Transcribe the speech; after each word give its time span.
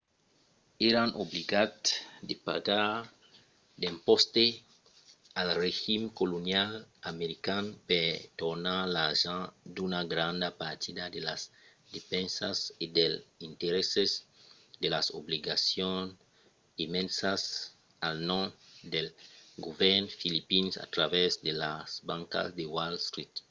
èran 0.89 1.09
obligats 1.23 1.87
de 2.27 2.35
pagar 2.47 2.89
d'impòstes 3.81 4.53
al 5.41 5.49
regim 5.65 6.03
colonial 6.19 6.71
american 7.11 7.65
per 7.89 8.07
tornar 8.41 8.79
l'argent 8.95 9.45
d'una 9.75 10.01
granda 10.13 10.49
partida 10.63 11.03
de 11.15 11.19
las 11.27 11.41
despensas 11.93 12.57
e 12.83 12.85
dels 12.97 13.21
interèsses 13.49 14.11
de 14.81 14.87
las 14.95 15.07
obligacions 15.21 16.07
emesas 16.85 17.41
al 18.07 18.15
nom 18.29 18.45
del 18.93 19.07
govèrn 19.65 20.05
filipin 20.19 20.65
a 20.83 20.87
travèrs 20.95 21.35
de 21.47 21.53
las 21.63 21.87
bancas 22.09 22.47
de 22.57 22.65
wall 22.75 22.95
street 23.07 23.33